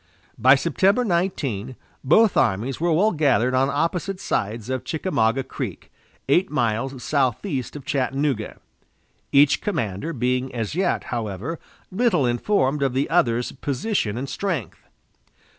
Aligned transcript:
By 0.39 0.55
September 0.55 1.05
19, 1.05 1.75
both 2.03 2.35
armies 2.35 2.79
were 2.81 2.91
well 2.91 3.11
gathered 3.11 3.53
on 3.53 3.69
opposite 3.69 4.19
sides 4.19 4.67
of 4.67 4.83
Chickamauga 4.83 5.43
Creek, 5.43 5.91
eight 6.27 6.49
miles 6.49 7.03
southeast 7.03 7.75
of 7.75 7.85
Chattanooga; 7.85 8.57
each 9.31 9.61
commander 9.61 10.11
being 10.11 10.51
as 10.55 10.73
yet, 10.73 11.03
however, 11.13 11.59
little 11.91 12.25
informed 12.25 12.81
of 12.81 12.93
the 12.95 13.11
other's 13.11 13.51
position 13.51 14.17
and 14.17 14.27
strength. 14.27 14.79